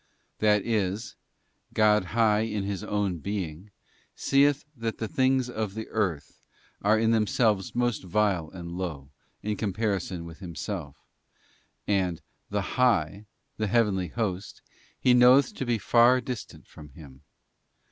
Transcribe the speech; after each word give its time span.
{That 0.39 0.65
is, 0.65 1.15
God 1.75 2.05
high 2.05 2.39
in 2.39 2.63
His 2.63 2.83
own 2.83 3.19
Being, 3.19 3.69
seeth 4.15 4.65
that 4.75 4.97
the 4.97 5.07
things 5.07 5.47
of 5.47 5.75
the 5.75 5.87
earth 5.89 6.41
are 6.81 6.97
in 6.97 7.11
themselves 7.11 7.75
most 7.75 8.03
vile 8.05 8.49
and 8.49 8.71
low, 8.71 9.11
in 9.43 9.55
comparison 9.57 10.25
with 10.25 10.39
Himself; 10.39 10.97
and' 11.87 12.19
the 12.49 12.79
high,' 12.81 13.27
the 13.57 13.67
heavenly 13.67 14.07
host, 14.07 14.63
He 14.99 15.13
knoweth 15.13 15.53
to 15.53 15.67
be 15.67 15.77
far 15.77 16.19
dis 16.19 16.45
tant 16.45 16.65
from 16.65 16.89
Him. 16.93 17.21